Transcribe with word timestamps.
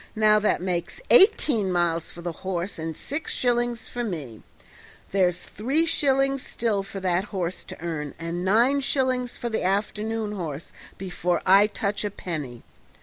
Now 0.15 0.39
that 0.39 0.63
makes 0.63 0.99
eighteen 1.11 1.71
miles 1.71 2.09
for 2.09 2.23
the 2.23 2.31
horse 2.31 2.79
and 2.79 2.97
six 2.97 3.31
shillings 3.35 3.87
for 3.87 4.03
me; 4.03 4.41
there's 5.11 5.43
three 5.43 5.85
shillings 5.85 6.41
still 6.41 6.81
for 6.81 6.99
that 7.01 7.25
horse 7.25 7.63
to 7.65 7.79
earn 7.79 8.15
and 8.17 8.43
nine 8.43 8.79
shillings 8.81 9.37
for 9.37 9.47
the 9.49 9.61
afternoon 9.63 10.31
horse 10.31 10.73
before 10.97 11.39
I 11.45 11.67
touch 11.67 12.03
a 12.03 12.09
penny. 12.09 12.63